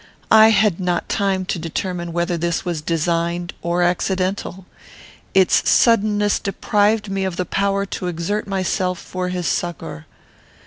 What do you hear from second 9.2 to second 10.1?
his succour.